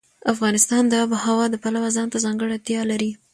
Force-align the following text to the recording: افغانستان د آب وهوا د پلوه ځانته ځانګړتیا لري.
افغانستان 0.33 0.83
د 0.87 0.93
آب 1.03 1.09
وهوا 1.13 1.45
د 1.51 1.55
پلوه 1.63 1.89
ځانته 1.97 2.17
ځانګړتیا 2.25 2.81
لري. 2.91 3.11